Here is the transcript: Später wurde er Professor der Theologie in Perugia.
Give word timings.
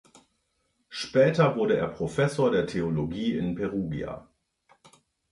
Später 0.89 1.55
wurde 1.55 1.77
er 1.77 1.87
Professor 1.87 2.49
der 2.49 2.65
Theologie 2.65 3.35
in 3.37 3.53
Perugia. 3.53 4.25